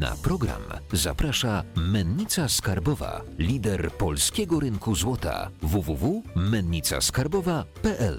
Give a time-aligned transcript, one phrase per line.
[0.00, 8.18] Na program zaprasza Mennica Skarbowa, lider polskiego rynku złota www.mennicaskarbowa.pl.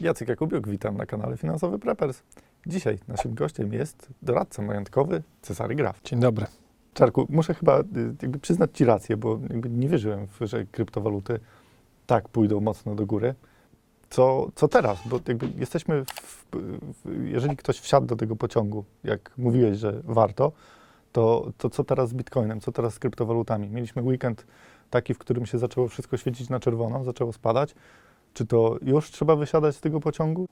[0.00, 2.22] Jacek Jakubiuk, witam na kanale Finansowy Preppers.
[2.66, 6.00] Dzisiaj naszym gościem jest doradca majątkowy Cezary Graf.
[6.04, 6.46] Dzień dobry.
[6.94, 7.84] Czarku, muszę chyba y,
[8.22, 11.40] jakby przyznać Ci rację, bo jakby nie wierzyłem, w, że kryptowaluty
[12.06, 13.34] tak pójdą mocno do góry.
[14.10, 14.98] Co, co teraz?
[15.06, 16.46] Bo jakby jesteśmy, w,
[17.04, 20.52] w, jeżeli ktoś wsiadł do tego pociągu, jak mówiłeś, że warto,
[21.12, 23.68] to, to co teraz z Bitcoinem, co teraz z kryptowalutami?
[23.68, 24.46] Mieliśmy weekend
[24.90, 27.74] taki, w którym się zaczęło wszystko świecić na czerwono, zaczęło spadać.
[28.34, 30.46] Czy to już trzeba wysiadać z tego pociągu?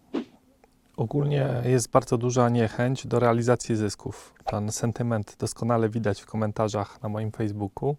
[0.96, 4.34] Ogólnie jest bardzo duża niechęć do realizacji zysków.
[4.44, 7.96] Ten sentyment doskonale widać w komentarzach na moim Facebooku.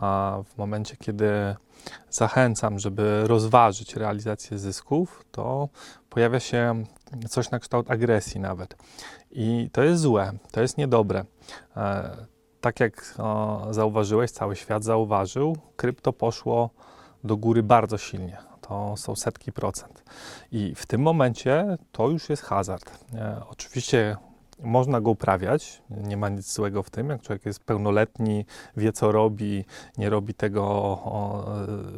[0.00, 1.56] A w momencie, kiedy
[2.10, 5.68] zachęcam, żeby rozważyć realizację zysków, to
[6.10, 6.84] pojawia się
[7.28, 8.76] coś na kształt agresji nawet.
[9.30, 11.24] I to jest złe, to jest niedobre.
[11.76, 12.16] E,
[12.60, 13.14] tak jak
[13.70, 16.70] zauważyłeś, cały świat zauważył, krypto poszło
[17.24, 20.04] do góry bardzo silnie to są setki procent.
[20.52, 23.04] I w tym momencie to już jest hazard.
[23.14, 24.16] E, oczywiście
[24.62, 28.44] można go uprawiać, nie ma nic złego w tym, jak człowiek jest pełnoletni,
[28.76, 29.64] wie co robi,
[29.98, 31.44] nie robi tego o,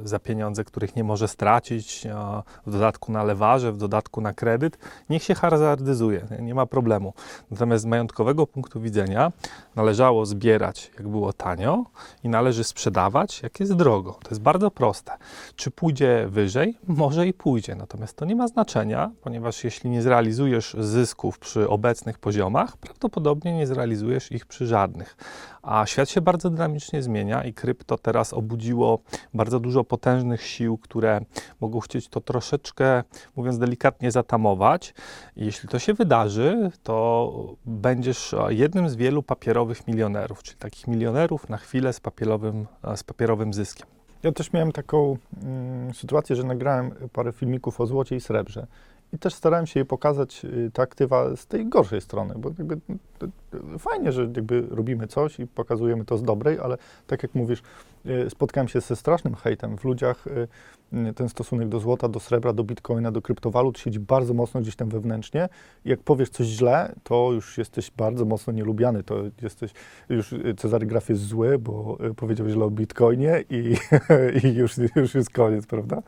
[0.05, 4.78] za pieniądze, których nie może stracić, o, w dodatku na lewarze, w dodatku na kredyt,
[5.11, 7.12] niech się hazardyzuje, nie ma problemu.
[7.50, 9.33] Natomiast z majątkowego punktu widzenia
[9.77, 11.84] należało zbierać, jak było tanio
[12.24, 14.12] i należy sprzedawać, jak jest drogo.
[14.22, 15.12] To jest bardzo proste.
[15.56, 16.78] Czy pójdzie wyżej?
[16.86, 22.19] Może i pójdzie, natomiast to nie ma znaczenia, ponieważ jeśli nie zrealizujesz zysków przy obecnych
[22.19, 25.16] poziomach, poziomach, prawdopodobnie nie zrealizujesz ich przy żadnych.
[25.62, 28.98] A świat się bardzo dynamicznie zmienia i krypto teraz obudziło
[29.34, 31.20] bardzo dużo potężnych sił, które
[31.60, 33.04] mogą chcieć to troszeczkę,
[33.36, 34.94] mówiąc delikatnie, zatamować.
[35.36, 41.48] I jeśli to się wydarzy, to będziesz jednym z wielu papierowych milionerów, czyli takich milionerów
[41.48, 42.66] na chwilę z papierowym,
[42.96, 43.86] z papierowym zyskiem.
[44.22, 48.66] Ja też miałem taką mm, sytuację, że nagrałem parę filmików o złocie i srebrze.
[49.12, 52.74] I też starałem się jej pokazać y, te aktywa z tej gorszej strony, bo jakby
[52.74, 57.62] y, fajnie, że jakby robimy coś i pokazujemy to z dobrej, ale tak jak mówisz,
[58.06, 60.24] y, spotkałem się ze strasznym hejtem w ludziach.
[61.16, 64.88] Ten stosunek do złota, do srebra, do bitcoina, do kryptowalut siedzi bardzo mocno gdzieś tam
[64.88, 65.48] wewnętrznie.
[65.84, 69.02] Jak powiesz coś źle, to już jesteś bardzo mocno nielubiany.
[69.02, 69.72] To jesteś,
[70.08, 73.77] już Cezary Graf jest zły, bo powiedział źle o bitcoinie i,
[74.44, 76.02] i już, już jest koniec, prawda?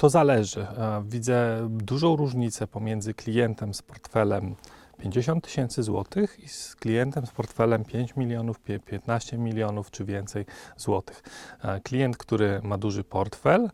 [0.00, 0.60] To zależy.
[0.60, 4.54] E, widzę dużą różnicę pomiędzy klientem z portfelem
[4.98, 10.46] 50 tysięcy złotych i z klientem z portfelem 5 milionów, 15 milionów czy więcej
[10.76, 11.22] złotych.
[11.62, 13.70] E, klient, który ma duży portfel,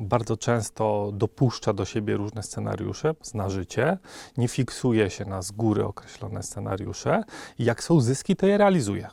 [0.00, 3.98] bardzo często dopuszcza do siebie różne scenariusze, zna życie,
[4.36, 7.22] nie fiksuje się na z góry określone scenariusze
[7.58, 9.08] i jak są zyski, to je realizuje.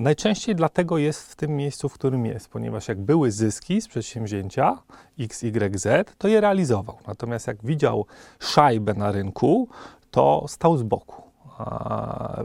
[0.00, 4.78] Najczęściej dlatego jest w tym miejscu, w którym jest, ponieważ jak były zyski z przedsięwzięcia
[5.18, 6.98] X, Y, Z, to je realizował.
[7.06, 8.06] Natomiast jak widział
[8.38, 9.68] szajbę na rynku,
[10.10, 11.22] to stał z boku.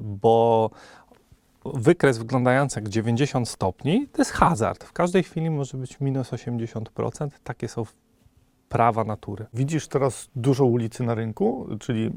[0.02, 0.70] Bo
[1.74, 4.84] wykres wyglądający jak 90 stopni to jest hazard.
[4.84, 7.30] W każdej chwili może być minus 80%.
[7.44, 7.84] Takie są
[8.70, 9.46] prawa natury.
[9.53, 12.12] Widzisz teraz dużo ulicy na rynku, czyli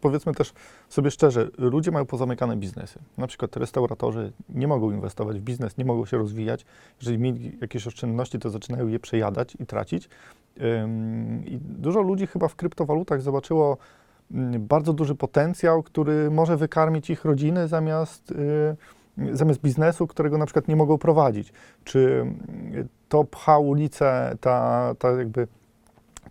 [0.00, 0.52] powiedzmy też
[0.88, 2.98] sobie szczerze, ludzie mają pozamykane biznesy.
[3.18, 6.64] Na przykład restauratorzy nie mogą inwestować w biznes, nie mogą się rozwijać.
[7.00, 10.08] Jeżeli mieli jakieś oszczędności, to zaczynają je przejadać i tracić.
[11.46, 13.76] I dużo ludzi chyba w kryptowalutach zobaczyło
[14.58, 20.68] bardzo duży potencjał, który może wykarmić ich rodziny zamiast, y, zamiast biznesu, którego na przykład
[20.68, 21.52] nie mogą prowadzić.
[21.84, 22.26] Czy
[22.74, 25.48] y, to pcha ulicę, ta, ta jakby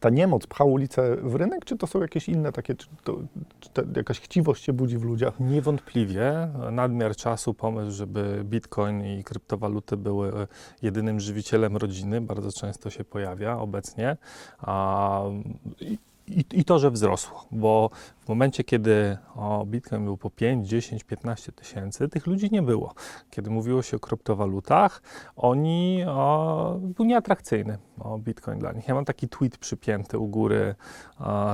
[0.03, 3.17] ta niemoc pcha ulicę w rynek, czy to są jakieś inne takie, czy, to,
[3.59, 5.39] czy jakaś chciwość się budzi w ludziach?
[5.39, 10.47] Niewątpliwie nadmiar czasu, pomysł, żeby bitcoin i kryptowaluty były
[10.81, 14.17] jedynym żywicielem rodziny, bardzo często się pojawia obecnie.
[14.59, 15.21] A,
[16.27, 17.89] i, i, to, że wzrosło, bo
[18.19, 22.93] w momencie, kiedy o, Bitcoin był po 5, 10, 15 tysięcy, tych ludzi nie było.
[23.29, 25.01] Kiedy mówiło się o kryptowalutach,
[25.35, 28.87] oni o, był nieatrakcyjny o, Bitcoin dla nich.
[28.87, 30.75] Ja mam taki tweet przypięty u góry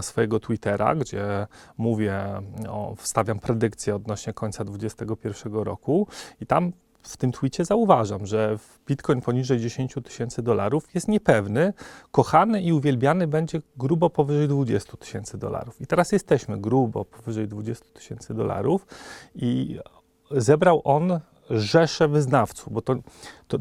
[0.01, 2.23] swojego Twittera, gdzie mówię,
[2.69, 6.07] o, wstawiam predykcję odnośnie końca 2021 roku
[6.41, 6.71] i tam
[7.03, 8.57] w tym twicie zauważam, że
[8.87, 11.73] bitcoin poniżej 10 tysięcy dolarów jest niepewny,
[12.11, 15.81] kochany i uwielbiany będzie grubo powyżej 20 tysięcy dolarów.
[15.81, 18.87] I teraz jesteśmy grubo powyżej 20 tysięcy dolarów
[19.35, 19.79] i
[20.31, 21.19] zebrał on
[21.49, 22.95] rzesze wyznawców, bo to,
[23.47, 23.57] to,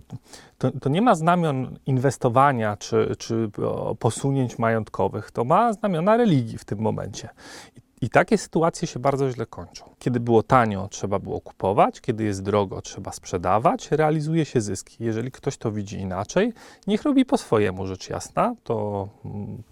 [0.58, 3.50] to, to nie ma znamion inwestowania czy, czy
[3.98, 7.28] posunięć majątkowych, to ma znamiona religii w tym momencie.
[7.76, 9.84] I, I takie sytuacje się bardzo źle kończą.
[9.98, 14.96] Kiedy było tanio, trzeba było kupować, kiedy jest drogo, trzeba sprzedawać, realizuje się zyski.
[15.04, 16.52] Jeżeli ktoś to widzi inaczej,
[16.86, 19.62] niech robi po swojemu, rzecz jasna, to mm,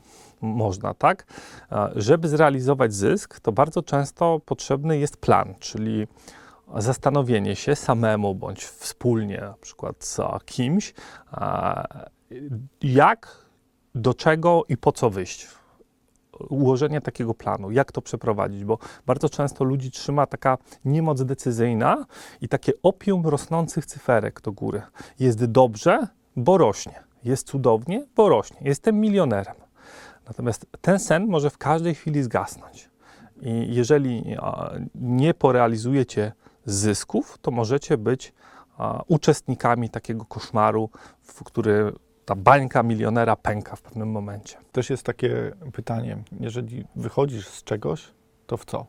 [0.40, 1.26] można, tak?
[1.96, 6.06] Żeby zrealizować zysk, to bardzo często potrzebny jest plan, czyli
[6.76, 10.94] zastanowienie się samemu bądź wspólnie, na przykład z kimś,
[12.82, 13.46] jak,
[13.94, 15.49] do czego i po co wyjść.
[16.48, 22.06] Ułożenie takiego planu, jak to przeprowadzić, bo bardzo często ludzi trzyma taka niemoc decyzyjna
[22.40, 24.82] i takie opium rosnących cyferek do góry.
[25.18, 26.06] Jest dobrze,
[26.36, 27.04] bo rośnie.
[27.24, 28.56] Jest cudownie, bo rośnie.
[28.60, 29.54] Jestem milionerem.
[30.26, 32.90] Natomiast ten sen może w każdej chwili zgasnąć.
[33.42, 34.36] I jeżeli
[34.94, 36.32] nie porealizujecie
[36.64, 38.32] zysków, to możecie być
[39.08, 40.90] uczestnikami takiego koszmaru,
[41.22, 41.92] w który
[42.26, 44.56] ta bańka milionera pęka w pewnym momencie.
[44.73, 48.08] Też jest takie pytanie, jeżeli wychodzisz z czegoś,
[48.46, 48.87] to w co?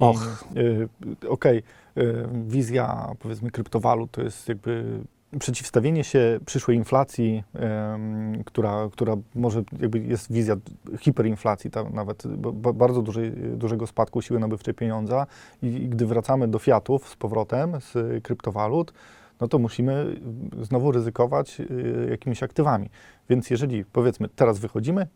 [0.00, 0.44] I, Och.
[0.56, 0.88] y,
[1.28, 1.62] Okej,
[1.98, 5.00] y, wizja powiedzmy kryptowalut to jest jakby
[5.38, 10.56] przeciwstawienie się przyszłej inflacji, em, która, która może jakby jest wizja
[10.98, 15.26] hiperinflacji, tam nawet ba- ba- bardzo dużej, dużego spadku siły nabywczej pieniądza
[15.62, 17.94] i, i gdy wracamy do fiatów z powrotem z
[18.24, 18.92] kryptowalut,
[19.40, 20.20] no to musimy
[20.62, 22.90] znowu ryzykować y, jakimiś aktywami.
[23.28, 25.06] Więc jeżeli powiedzmy teraz wychodzimy,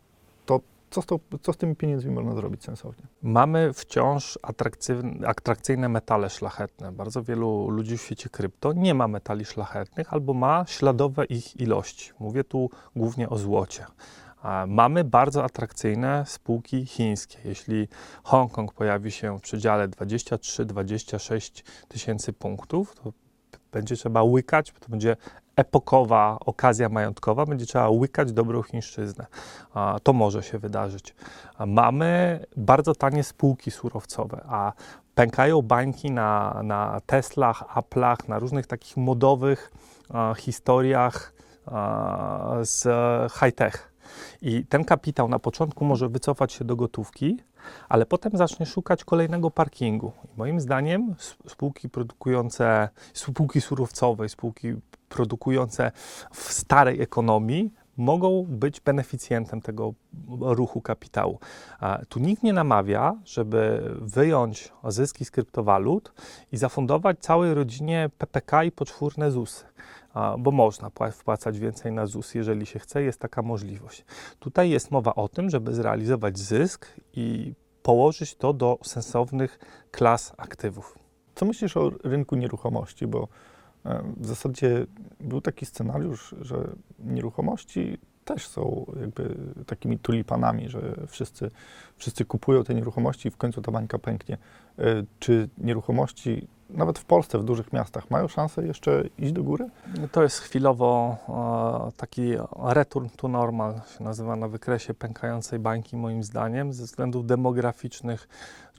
[0.45, 0.59] to
[0.91, 3.03] co z, to, co z tymi pieniędzmi można zrobić sensownie?
[3.23, 4.39] Mamy wciąż
[5.23, 6.91] atrakcyjne, metale szlachetne.
[6.91, 12.11] Bardzo wielu ludzi w świecie krypto nie ma metali szlachetnych albo ma śladowe ich ilości.
[12.19, 13.85] Mówię tu głównie o złocie.
[14.67, 17.39] Mamy bardzo atrakcyjne spółki chińskie.
[17.45, 17.87] Jeśli
[18.23, 23.13] Hongkong pojawi się w przedziale 23-26 tysięcy punktów, to
[23.71, 25.17] będzie trzeba łykać, bo to będzie
[25.55, 29.25] epokowa okazja majątkowa, będzie trzeba łykać dobrą chińszczyznę.
[30.03, 31.15] To może się wydarzyć.
[31.67, 34.73] Mamy bardzo tanie spółki surowcowe, a
[35.15, 39.71] pękają bańki na, na Teslach, Apple'ach, na różnych takich modowych
[40.37, 41.33] historiach
[42.61, 42.83] z
[43.33, 43.93] high-tech.
[44.41, 47.37] I ten kapitał na początku może wycofać się do gotówki,
[47.89, 50.11] ale potem zacznie szukać kolejnego parkingu.
[50.25, 51.15] I moim zdaniem
[51.47, 54.73] spółki produkujące, spółki surowcowe, spółki
[55.09, 55.91] produkujące
[56.31, 59.93] w starej ekonomii mogą być beneficjentem tego
[60.41, 61.39] ruchu kapitału.
[62.09, 66.13] Tu nikt nie namawia, żeby wyjąć zyski z kryptowalut
[66.51, 69.65] i zafundować całej rodzinie PPK i poczwórne ZUSy,
[70.39, 74.05] bo można pła- wpłacać więcej na ZUS, jeżeli się chce, jest taka możliwość.
[74.39, 77.53] Tutaj jest mowa o tym, żeby zrealizować zysk i
[77.83, 79.59] położyć to do sensownych
[79.91, 80.97] klas aktywów.
[81.35, 83.07] Co myślisz o rynku nieruchomości?
[83.07, 83.27] Bo
[84.17, 84.85] w zasadzie
[85.19, 86.67] był taki scenariusz, że
[86.99, 89.35] nieruchomości też są jakby
[89.65, 91.51] takimi tulipanami, że wszyscy,
[91.95, 94.37] wszyscy kupują te nieruchomości i w końcu ta bańka pęknie.
[94.79, 99.69] E, Czy nieruchomości, nawet w Polsce, w dużych miastach, mają szansę jeszcze iść do góry?
[100.11, 101.17] To jest chwilowo
[101.89, 102.33] e, taki
[102.63, 106.73] return to normal, się nazywa na wykresie pękającej bańki, moim zdaniem.
[106.73, 108.27] Ze względów demograficznych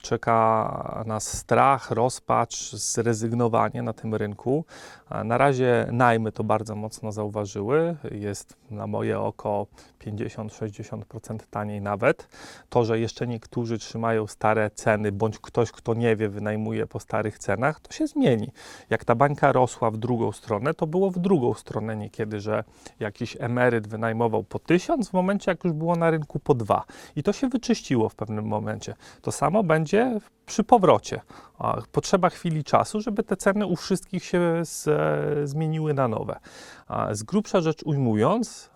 [0.03, 4.65] czeka nas strach, rozpacz, zrezygnowanie na tym rynku.
[5.25, 7.95] Na razie najmy to bardzo mocno zauważyły.
[8.11, 9.67] Jest na moje oko
[9.99, 12.27] 50-60% taniej nawet.
[12.69, 17.39] To, że jeszcze niektórzy trzymają stare ceny, bądź ktoś, kto nie wie, wynajmuje po starych
[17.39, 18.51] cenach, to się zmieni.
[18.89, 22.63] Jak ta bańka rosła w drugą stronę, to było w drugą stronę niekiedy, że
[22.99, 26.83] jakiś emeryt wynajmował po tysiąc, w momencie jak już było na rynku po dwa.
[27.15, 28.95] I to się wyczyściło w pewnym momencie.
[29.21, 29.92] To samo będzie
[30.45, 31.21] przy powrocie.
[31.91, 34.89] Potrzeba chwili czasu, żeby te ceny u wszystkich się z,
[35.49, 36.39] zmieniły na nowe.
[37.11, 38.69] Z grubsza rzecz ujmując,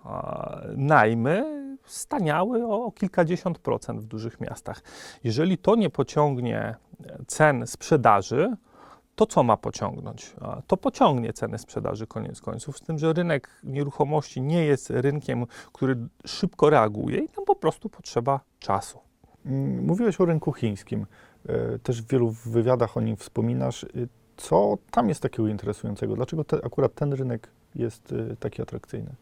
[0.75, 4.81] najmy staniały o, o kilkadziesiąt procent w dużych miastach.
[5.23, 6.75] Jeżeli to nie pociągnie
[7.27, 8.55] cen sprzedaży,
[9.15, 10.35] to co ma pociągnąć?
[10.67, 15.97] To pociągnie ceny sprzedaży koniec końców, z tym, że rynek nieruchomości nie jest rynkiem, który
[16.25, 19.06] szybko reaguje i tam po prostu potrzeba czasu.
[19.81, 21.05] Mówiłeś o rynku chińskim.
[21.49, 23.83] E, Też w wielu wywiadach o nim wspominasz.
[23.83, 26.15] Y, Co tam jest takiego interesującego?
[26.15, 29.15] Dlaczego te, akurat ten rynek jest y, taki atrakcyjny?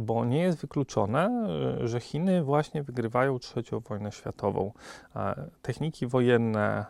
[0.00, 1.48] Bo nie jest wykluczone,
[1.84, 4.72] że Chiny właśnie wygrywają trzecią wojnę światową.
[5.16, 6.84] E, Techniki wojenne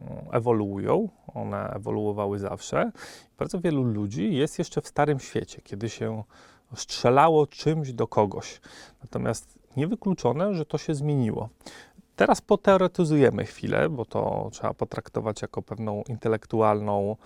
[0.00, 2.92] mm, ewoluują, one ewoluowały zawsze.
[3.38, 6.22] Bardzo wielu ludzi jest jeszcze w starym świecie, kiedy się
[6.74, 8.60] strzelało czymś do kogoś.
[9.02, 11.48] Natomiast niewykluczone, że to się zmieniło.
[12.16, 17.16] teraz poteoretyzujemy chwilę, bo to trzeba potraktować jako pewną intelektualną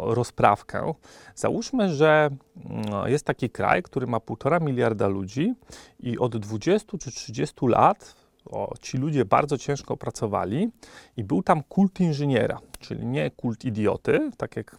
[0.00, 0.94] rozprawkę.
[1.34, 2.30] Załóżmy, że
[2.64, 5.54] mm, jest taki kraj, który ma półtora miliarda ludzi
[6.00, 8.14] i od 20 czy 30 lat
[8.50, 10.70] o, ci ludzie bardzo ciężko pracowali
[11.16, 14.78] i był tam kult inżyniera, czyli nie kult idioty, tak jak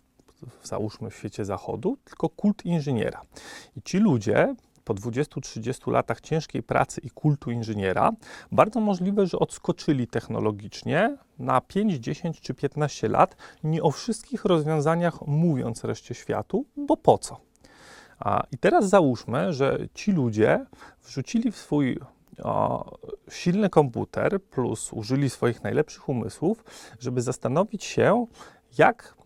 [0.64, 3.22] załóżmy w świecie zachodu, tylko kult inżyniera.
[3.78, 4.56] I ci ludzie
[4.88, 8.12] po 20-30 latach ciężkiej pracy i kultu inżyniera,
[8.52, 15.22] bardzo możliwe, że odskoczyli technologicznie na 5, 10 czy 15 lat, nie o wszystkich rozwiązaniach
[15.28, 17.40] mówiąc reszcie światu, bo po co?
[18.20, 20.66] A, I teraz załóżmy, że ci ludzie
[21.04, 22.00] wrzucili w swój
[22.44, 22.98] o,
[23.30, 26.64] silny komputer plus użyli swoich najlepszych umysłów,
[27.00, 28.26] żeby zastanowić się,
[28.78, 29.18] jak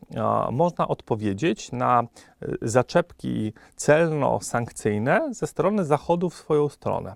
[0.52, 7.16] można odpowiedzieć na y, zaczepki celno-sankcyjne ze strony Zachodu w swoją stronę.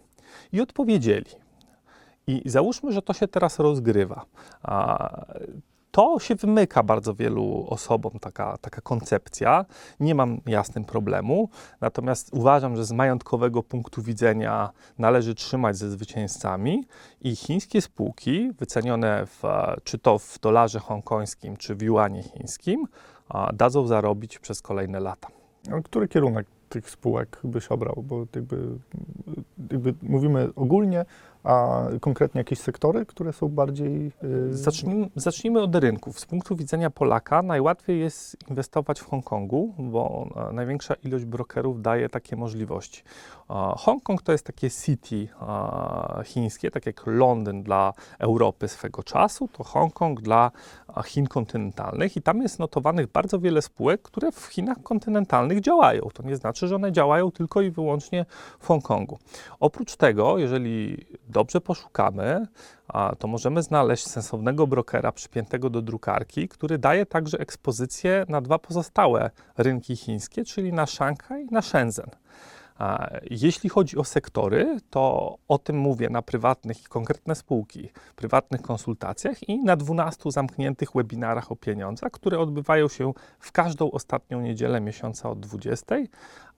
[0.51, 1.31] I odpowiedzieli.
[2.27, 4.25] I załóżmy, że to się teraz rozgrywa.
[5.95, 9.65] To się wymyka bardzo wielu osobom, taka, taka koncepcja.
[9.99, 11.49] Nie mam jasnym problemu,
[11.81, 16.83] natomiast uważam, że z majątkowego punktu widzenia należy trzymać ze zwycięzcami
[17.21, 19.43] i chińskie spółki, wycenione w,
[19.83, 22.87] czy to w dolarze hongkońskim, czy w juanie chińskim,
[23.53, 25.27] dadzą zarobić przez kolejne lata.
[25.83, 28.03] Który kierunek tych spółek byś obrał?
[28.07, 28.57] Bo jakby,
[29.71, 31.05] jakby mówimy ogólnie,
[31.43, 34.11] a konkretnie jakieś sektory, które są bardziej...
[34.23, 36.19] Yy, Zacznijmy, zacznijmy od rynków.
[36.19, 42.35] Z punktu widzenia Polaka najłatwiej jest inwestować w Hongkongu, bo największa ilość brokerów daje takie
[42.35, 43.03] możliwości.
[43.77, 45.27] Hongkong to jest takie city
[46.25, 50.51] chińskie, tak jak Londyn dla Europy swego czasu, to Hongkong dla
[51.03, 56.09] Chin kontynentalnych i tam jest notowanych bardzo wiele spółek, które w Chinach kontynentalnych działają.
[56.13, 58.25] To nie znaczy, że one działają tylko i wyłącznie
[58.59, 59.19] w Hongkongu.
[59.59, 62.47] Oprócz tego, jeżeli dobrze poszukamy,
[63.19, 69.31] to możemy znaleźć sensownego brokera przypiętego do drukarki, który daje także ekspozycję na dwa pozostałe
[69.57, 72.09] rynki chińskie, czyli na Szanghaj i na Shenzhen.
[73.29, 79.49] Jeśli chodzi o sektory, to o tym mówię na prywatnych i konkretne spółki, prywatnych konsultacjach
[79.49, 85.29] i na 12 zamkniętych webinarach o pieniądzach, które odbywają się w każdą ostatnią niedzielę miesiąca
[85.29, 85.95] od 20.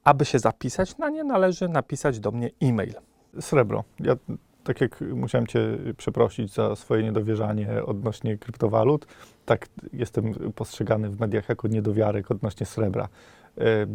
[0.03, 2.93] Aby się zapisać na nie, należy napisać do mnie e-mail.
[3.39, 3.83] Srebro.
[3.99, 4.15] Ja
[4.63, 9.07] tak jak musiałem Cię przeprosić za swoje niedowierzanie odnośnie kryptowalut,
[9.45, 13.07] tak jestem postrzegany w mediach jako niedowiarek odnośnie srebra.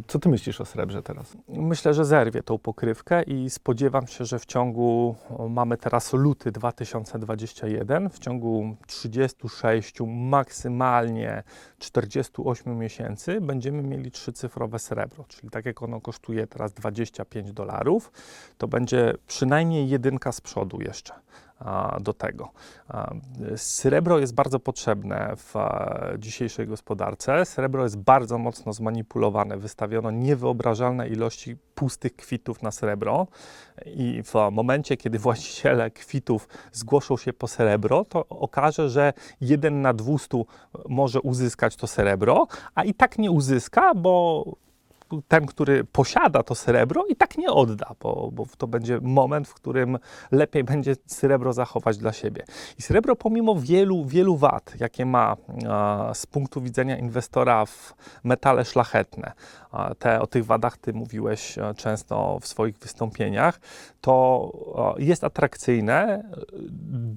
[0.06, 1.36] Co Ty myślisz o srebrze teraz?
[1.48, 5.16] Myślę, że zerwie tą pokrywkę i spodziewam się, że w ciągu,
[5.48, 11.42] mamy teraz luty 2021, w ciągu 36, maksymalnie
[11.78, 18.12] 48 miesięcy będziemy mieli trzycyfrowe srebro, czyli tak jak ono kosztuje teraz 25 dolarów,
[18.58, 21.14] to będzie przynajmniej jedynka z przodu jeszcze
[22.00, 22.50] do tego.
[23.56, 25.54] Srebro jest bardzo potrzebne w
[26.18, 27.44] dzisiejszej gospodarce.
[27.44, 29.56] Srebro jest bardzo mocno zmanipulowane.
[29.56, 33.26] Wystawiono niewyobrażalne ilości pustych kwitów na srebro
[33.86, 39.92] i w momencie, kiedy właściciele kwitów zgłoszą się po srebro, to okaże, że jeden na
[39.92, 40.42] 200
[40.88, 44.44] może uzyskać to srebro, a i tak nie uzyska, bo
[45.28, 49.54] ten, który posiada to srebro i tak nie odda, bo, bo to będzie moment, w
[49.54, 49.98] którym
[50.30, 52.44] lepiej będzie srebro zachować dla siebie.
[52.78, 55.36] I srebro pomimo wielu, wielu wad, jakie ma
[56.10, 59.32] e, z punktu widzenia inwestora w metale szlachetne,
[59.72, 63.60] a te, o tych wadach ty mówiłeś e, często w swoich wystąpieniach,
[64.00, 66.22] to e, jest atrakcyjne e,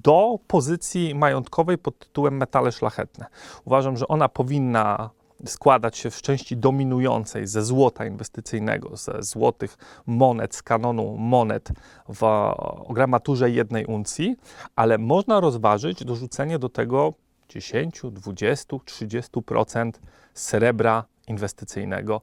[0.02, 3.26] do pozycji majątkowej pod tytułem metale szlachetne.
[3.64, 5.10] Uważam, że ona powinna
[5.46, 11.72] składać się w części dominującej ze złota inwestycyjnego, ze złotych monet, z kanonu monet
[12.08, 12.52] w
[12.90, 14.36] gramaturze jednej uncji,
[14.76, 17.14] ale można rozważyć dorzucenie do tego
[17.48, 19.92] 10, 20, 30%
[20.34, 22.20] srebra inwestycyjnego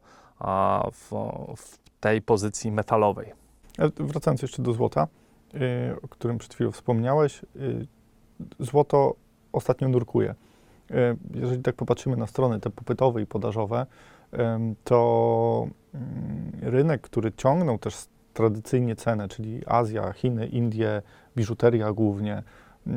[0.92, 1.12] w,
[1.58, 3.34] w tej pozycji metalowej.
[3.78, 5.08] Ale Wracając jeszcze do złota,
[5.54, 5.58] y,
[6.02, 7.88] o którym przed chwilą wspomniałeś, y,
[8.60, 9.16] złoto
[9.52, 10.36] ostatnio nurkuje.
[10.92, 10.96] Y,
[11.34, 13.86] Jeżeli tak popatrzymy na strony te popytowe i podażowe,
[14.84, 21.02] to mm, rynek, który ciągnął też tradycyjnie cenę, czyli Azja, Chiny, Indie,
[21.36, 22.44] biżuteria głównie,
[22.88, 22.92] y,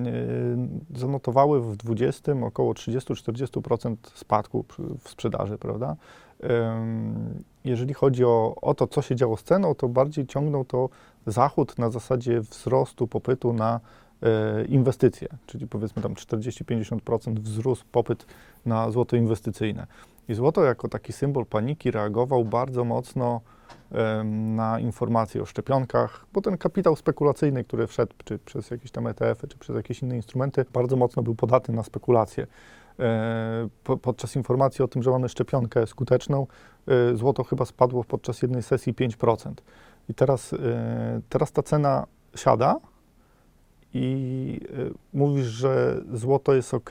[0.95, 4.64] zanotowały w 20 około 30-40% spadku
[5.00, 5.97] w sprzedaży, prawda?
[7.64, 10.88] Jeżeli chodzi o, o to, co się działo z ceną, to bardziej ciągnął to
[11.26, 13.81] Zachód na zasadzie wzrostu popytu na e,
[14.68, 18.26] inwestycje, czyli powiedzmy tam 40-50% wzrósł popyt
[18.66, 19.87] na złoto inwestycyjne.
[20.28, 23.40] I złoto jako taki symbol paniki reagował bardzo mocno
[24.25, 29.49] na informacje o szczepionkach, bo ten kapitał spekulacyjny, który wszedł czy przez jakieś tam ETF-y,
[29.49, 32.46] czy przez jakieś inne instrumenty, bardzo mocno był podatny na spekulacje.
[32.99, 36.46] E, po, podczas informacji o tym, że mamy szczepionkę skuteczną,
[36.88, 39.62] e, złoto chyba spadło podczas jednej sesji 5%.
[40.08, 42.06] I teraz, e, teraz ta cena
[42.37, 42.76] siada
[43.95, 46.90] i e, mówisz, że złoto jest ok,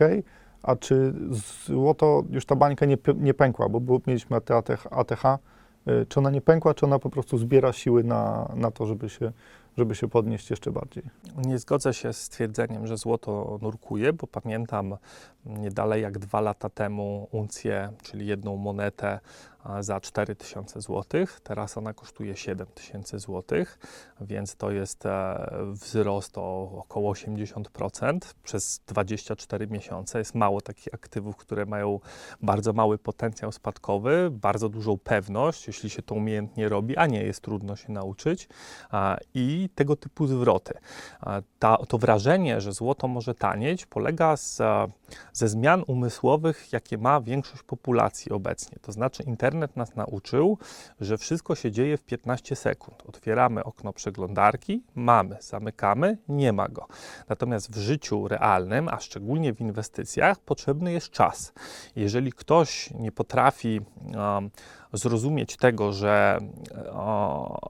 [0.64, 1.14] a czy
[1.66, 6.42] złoto, już ta bańka nie, nie pękła, bo mieliśmy ATH, ATH, e, czy ona nie
[6.42, 9.32] pękła, czy ona po prostu zbiera siły na, na to, żeby się,
[9.78, 11.04] żeby się podnieść jeszcze bardziej?
[11.46, 14.98] Nie zgodzę się z stwierdzeniem, że złoto nurkuje, bo pamiętam
[15.46, 19.20] nie dalej jak dwa lata temu uncję, czyli jedną monetę
[19.80, 21.26] za 4000 zł.
[21.44, 23.66] Teraz ona kosztuje 7000 zł,
[24.22, 30.20] więc to jest e, wzrost o około 80% przez 24 miesiące.
[30.20, 32.00] Jest mało takich aktywów, które mają
[32.42, 37.42] bardzo mały potencjał spadkowy, bardzo dużą pewność, jeśli się to umiejętnie robi, a nie jest
[37.42, 38.50] trudno się nauczyć.
[39.34, 40.74] I tego typu zwroty.
[41.60, 44.88] Ta, to wrażenie, że złoto może tanieć, polega z, e,
[45.34, 48.78] ze zmian umysłowych, jakie ma większość populacji obecnie.
[48.82, 50.58] To znaczy, internet nas nauczył,
[51.00, 53.04] że wszystko się dzieje w 15 sekund.
[53.08, 56.88] Otwieramy okno przeglądarki, mamy, zamykamy, nie ma go.
[57.30, 61.54] Natomiast w życiu realnym, a szczególnie w inwestycjach, potrzebny jest czas.
[61.96, 63.82] Jeżeli ktoś nie potrafi
[64.16, 64.50] um,
[64.94, 66.40] zrozumieć tego, że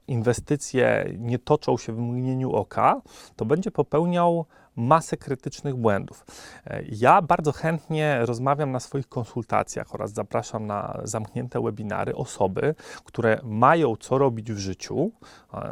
[0.07, 3.01] inwestycje nie toczą się w mgnieniu oka,
[3.35, 6.25] to będzie popełniał masę krytycznych błędów.
[6.65, 13.39] E, Ja bardzo chętnie rozmawiam na swoich konsultacjach oraz zapraszam na zamknięte webinary osoby, które
[13.43, 15.11] mają co robić w życiu.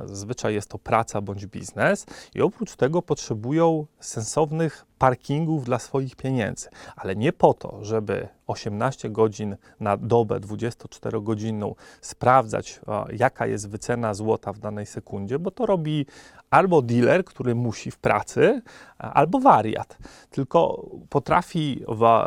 [0.05, 2.05] Zazwyczaj jest to praca bądź biznes
[2.35, 9.09] i oprócz tego potrzebują sensownych parkingów dla swoich pieniędzy, ale nie po to, żeby 18
[9.09, 12.79] godzin na dobę 24-godzinną sprawdzać,
[13.13, 16.05] jaka jest wycena złota w danej sekundzie, bo to robi
[16.53, 18.61] albo dealer, który musi w pracy,
[18.97, 19.97] albo wariat.
[20.29, 21.83] Tylko potrafi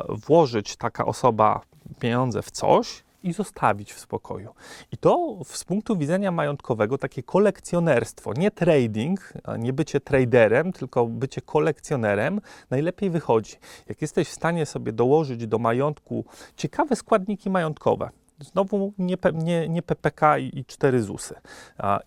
[0.09, 1.61] włożyć taka osoba
[2.00, 4.54] pieniądze w coś i zostawić w spokoju.
[4.92, 11.40] I to z punktu widzenia majątkowego takie kolekcjonerstwo, nie trading, nie bycie traderem, tylko bycie
[11.40, 12.40] kolekcjonerem
[12.71, 13.56] najlepiej wychodzi.
[13.89, 16.25] Jak jesteś w stanie sobie dołożyć do majątku
[16.56, 18.10] ciekawe składniki majątkowe,
[18.41, 21.34] znowu nie, nie, nie PPK i, i 4 ZUSy,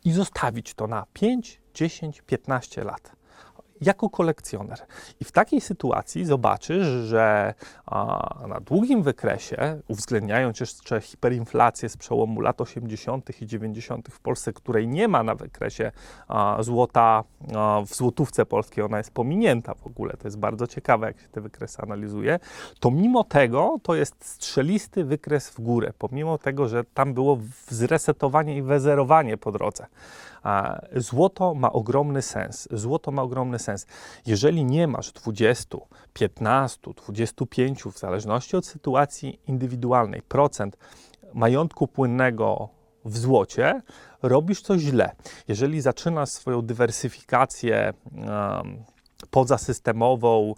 [0.05, 3.19] i zostawić to na 5, 10, 15 lat
[3.81, 4.79] jako kolekcjoner.
[5.19, 7.53] I w takiej sytuacji zobaczysz, że
[7.85, 13.41] a, na długim wykresie, uwzględniając jeszcze hiperinflację z przełomu lat 80.
[13.41, 14.07] i 90.
[14.11, 15.91] w Polsce, której nie ma na wykresie
[16.27, 17.23] a, złota
[17.55, 21.27] a, w złotówce polskiej, ona jest pominięta w ogóle, to jest bardzo ciekawe, jak się
[21.27, 22.39] te wykresy analizuje,
[22.79, 28.57] to mimo tego to jest strzelisty wykres w górę, pomimo tego, że tam było zresetowanie
[28.57, 29.85] i wezerowanie po drodze.
[30.95, 32.67] Złoto ma ogromny sens.
[32.71, 33.85] Złoto ma ogromny sens.
[34.25, 35.77] Jeżeli nie masz 20,
[36.13, 40.77] 15, 25, w zależności od sytuacji indywidualnej, procent
[41.33, 42.69] majątku płynnego
[43.05, 43.81] w złocie,
[44.21, 45.11] robisz coś źle.
[45.47, 48.83] Jeżeli zaczynasz swoją dywersyfikację um,
[49.31, 50.53] pozasystemową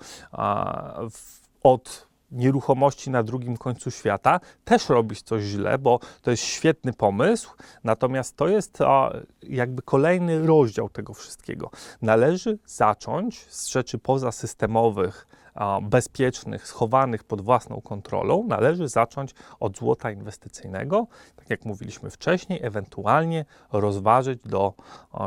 [1.11, 6.93] w, od nieruchomości na drugim końcu świata, też robisz coś źle, bo to jest świetny
[6.93, 7.51] pomysł,
[7.83, 9.13] natomiast to jest a,
[9.43, 11.69] jakby kolejny rozdział tego wszystkiego.
[12.01, 15.27] Należy zacząć z rzeczy pozasystemowych,
[15.81, 23.45] bezpiecznych, schowanych pod własną kontrolą, należy zacząć od złota inwestycyjnego, tak jak mówiliśmy wcześniej, ewentualnie
[23.71, 24.73] rozważyć do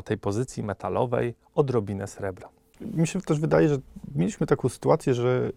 [0.05, 2.49] tej pozycji metalowej odrobinę srebra.
[2.81, 3.77] Mi się też wydaje, że
[4.15, 5.53] mieliśmy taką sytuację, że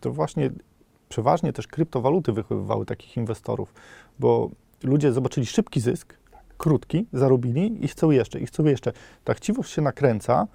[0.00, 0.50] to właśnie
[1.08, 3.74] przeważnie też kryptowaluty wychowywały takich inwestorów,
[4.18, 4.50] bo
[4.82, 6.18] ludzie zobaczyli szybki zysk,
[6.58, 8.92] krótki, zarobili i chcą jeszcze, i chcą jeszcze.
[9.24, 10.46] Ta chciwość się nakręca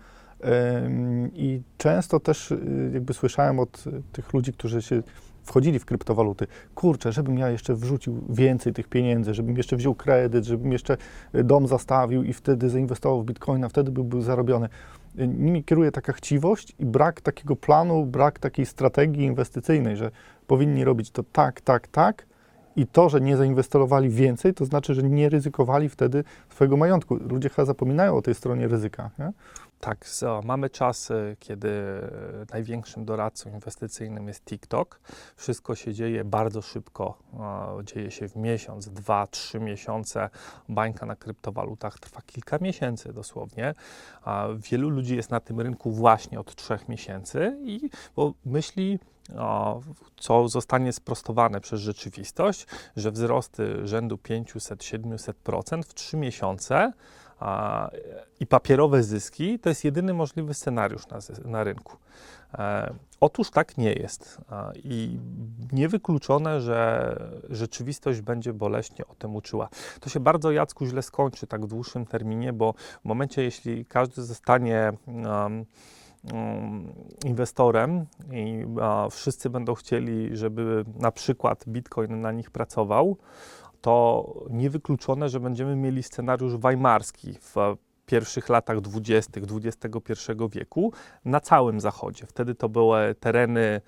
[1.34, 5.04] i często też y, jakby słyszałem od tych ludzi, którzy się
[5.44, 10.46] wchodzili w kryptowaluty, kurczę, żebym ja jeszcze wrzucił więcej tych pieniędzy, żebym jeszcze wziął kredyt,
[10.46, 10.98] żebym jeszcze
[11.34, 14.70] dom zastawił i wtedy zainwestował w bitcoina, wtedy by był zarobiony
[15.28, 20.12] nimi kieruje taka chciwość i brak takiego planu, brak takiej strategii inwestycyjnej, że
[20.48, 22.26] powinni robić to tak, tak, tak
[22.76, 27.16] i to, że nie zainwestowali więcej, to znaczy, że nie ryzykowali wtedy swojego majątku.
[27.16, 29.10] Ludzie chyba zapominają o tej stronie ryzyka.
[29.20, 29.32] Nie?
[29.80, 31.72] Tak, so, mamy czasy, kiedy
[32.54, 35.00] największym doradcą inwestycyjnym jest TikTok.
[35.36, 37.18] Wszystko się dzieje bardzo szybko,
[37.84, 40.30] dzieje się w miesiąc, dwa, trzy miesiące.
[40.70, 43.76] Bańka na kryptowalutach trwa kilka miesięcy dosłownie.
[44.56, 49.00] Wielu ludzi jest na tym rynku właśnie od trzech miesięcy i bo myśli,
[49.38, 49.82] o,
[50.18, 56.94] co zostanie sprostowane przez rzeczywistość, że wzrosty rzędu 500-700% w 3 miesiące
[57.40, 57.90] a,
[58.40, 61.98] i papierowe zyski to jest jedyny możliwy scenariusz na, na rynku.
[62.54, 64.42] E, otóż tak nie jest
[64.76, 65.20] i
[65.72, 67.16] niewykluczone, że
[67.50, 69.70] rzeczywistość będzie boleśnie o tym uczyła.
[70.00, 74.24] To się bardzo, Jacku, źle skończy tak w dłuższym terminie, bo w momencie, jeśli każdy
[74.24, 75.66] zostanie um,
[77.26, 83.18] inwestorem i a, wszyscy będą chcieli, żeby na przykład Bitcoin na nich pracował,
[83.82, 87.56] to niewykluczone, że będziemy mieli scenariusz weimarski w
[88.06, 90.94] pierwszych latach dwudziestych XXI wieku
[91.26, 92.26] na całym zachodzie.
[92.26, 93.82] Wtedy to były tereny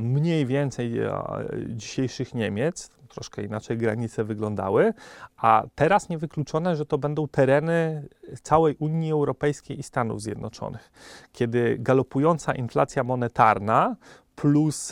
[0.00, 1.22] mniej więcej e,
[1.68, 4.92] dzisiejszych Niemiec, troszkę inaczej granice wyglądały,
[5.36, 8.08] a teraz niewykluczone, że to będą tereny
[8.42, 10.90] całej Unii Europejskiej i Stanów Zjednoczonych,
[11.32, 13.96] kiedy galopująca inflacja monetarna
[14.40, 14.90] plus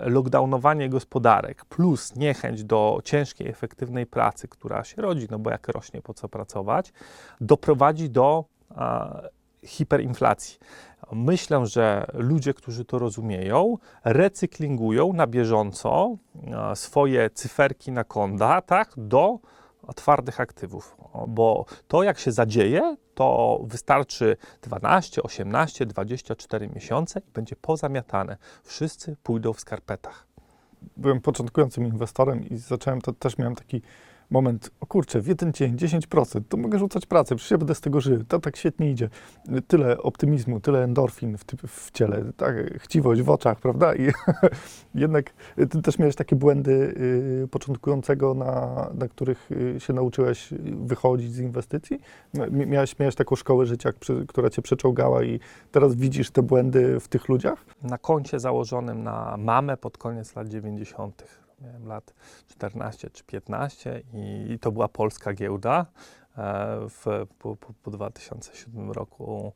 [0.00, 6.02] lockdownowanie gospodarek, plus niechęć do ciężkiej, efektywnej pracy, która się rodzi, no bo jak rośnie,
[6.02, 6.92] po co pracować,
[7.40, 9.20] doprowadzi do a,
[9.64, 10.58] hiperinflacji.
[11.12, 16.16] Myślę, że ludzie, którzy to rozumieją, recyklingują na bieżąco
[16.74, 19.38] swoje cyferki na kontach do
[19.94, 20.96] twardych aktywów,
[21.28, 28.36] bo to jak się zadzieje, to wystarczy 12, 18, 24 miesiące i będzie pozamiatane.
[28.64, 30.26] Wszyscy pójdą w skarpetach.
[30.96, 33.82] byłem początkującym inwestorem i zacząłem, to też miałem taki
[34.30, 37.80] moment, o kurczę, w jeden dzień 10%, to mogę rzucać pracę, przecież ja będę z
[37.80, 39.08] tego żył, to tak świetnie idzie.
[39.66, 43.94] Tyle optymizmu, tyle endorfin w, w ciele, tak, chciwość w oczach, prawda?
[43.94, 44.12] I
[44.94, 46.94] jednak ty też miałeś takie błędy
[47.44, 50.48] y, początkującego, na, na których y, się nauczyłeś
[50.84, 52.00] wychodzić z inwestycji?
[52.34, 53.90] Mi- Miałeś, miałeś taką szkołę życia,
[54.28, 55.40] która cię przeczołgała i
[55.72, 57.64] teraz widzisz te błędy w tych ludziach?
[57.82, 61.40] Na koncie założonym na mamę pod koniec lat 90.
[61.60, 62.14] Miałem lat
[62.48, 65.86] 14 czy 15 i, i to była polska giełda.
[66.38, 69.52] E, W, po, po, po 2007 roku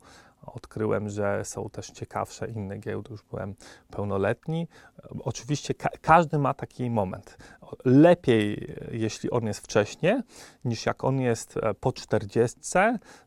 [0.46, 3.54] odkryłem, że są też ciekawsze inne giełdy, już byłem
[3.90, 4.68] pełnoletni.
[5.24, 7.36] Oczywiście ka- każdy ma taki moment.
[7.84, 10.22] Lepiej, jeśli on jest wcześnie,
[10.64, 12.60] niż jak on jest e, po 40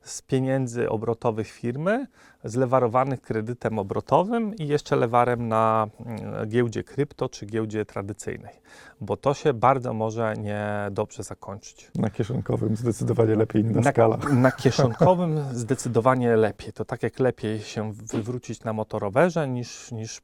[0.01, 2.07] z pieniędzy obrotowych firmy,
[2.49, 8.53] zlewarowanych kredytem obrotowym i jeszcze lewarem na mm, giełdzie krypto czy giełdzie tradycyjnej,
[9.01, 11.91] bo to się bardzo może niedobrze zakończyć.
[11.95, 14.17] Na kieszonkowym zdecydowanie lepiej inna Na, skala.
[14.33, 16.73] na kieszonkowym zdecydowanie lepiej.
[16.73, 20.21] To tak jak lepiej się wywrócić na motorowerze niż, niż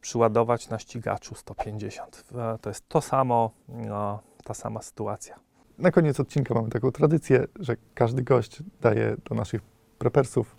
[0.00, 2.24] przyładować na ścigaczu 150.
[2.34, 5.36] E, To jest to samo, no, ta sama sytuacja.
[5.78, 9.60] Na koniec odcinka mamy taką tradycję, że każdy gość daje do naszych
[9.98, 10.56] prepersów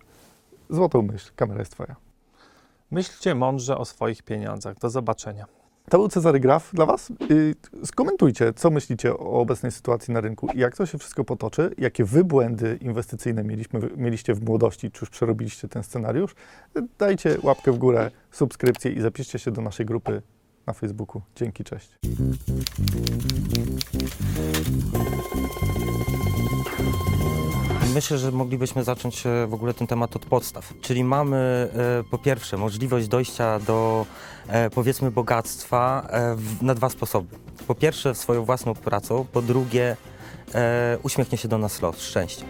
[0.72, 1.30] złotą myśl.
[1.36, 1.96] Kamera jest twoja.
[2.90, 4.78] Myślcie mądrze o swoich pieniądzach.
[4.78, 5.46] Do zobaczenia.
[5.90, 7.12] To był Cezary Graf dla Was.
[7.28, 7.54] Yy,
[7.84, 12.04] Skomentujcie, co myślicie o obecnej sytuacji na rynku i jak to się wszystko potoczy, jakie
[12.04, 16.34] wy błędy inwestycyjne mieliśmy, mieliście w młodości, czy już przerobiliście ten scenariusz.
[16.98, 20.22] Dajcie łapkę w górę, subskrypcję i zapiszcie się do naszej grupy
[20.66, 21.22] na Facebooku.
[21.36, 21.98] Dzięki, cześć.
[27.94, 30.72] Myślę, że moglibyśmy zacząć e, w ogóle ten temat od podstaw.
[30.80, 34.06] Czyli mamy e, po pierwsze możliwość dojścia do
[34.48, 36.08] e, powiedzmy bogactwa
[36.62, 37.36] na dwa sposoby.
[37.66, 39.96] Po pierwsze swoją własną pracą, po drugie
[41.02, 42.44] uśmiechnie się do nas los, szczęście.